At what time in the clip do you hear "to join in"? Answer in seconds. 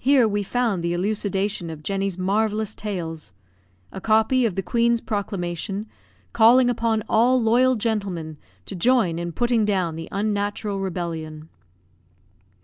8.66-9.32